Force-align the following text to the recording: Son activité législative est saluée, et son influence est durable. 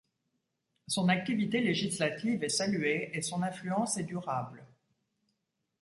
Son 0.87 1.09
activité 1.09 1.61
législative 1.61 2.43
est 2.43 2.49
saluée, 2.49 3.11
et 3.15 3.21
son 3.21 3.43
influence 3.43 3.97
est 3.97 4.03
durable. 4.03 4.65